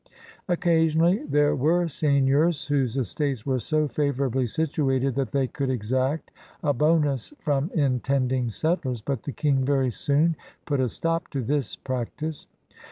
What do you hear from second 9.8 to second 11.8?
soon put a stop to this